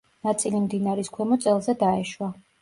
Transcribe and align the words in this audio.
ნაწილი 0.27 0.61
მდინარის 0.63 1.11
ქვემო 1.17 1.37
წელზე 1.45 1.77
დაეშვა. 1.85 2.33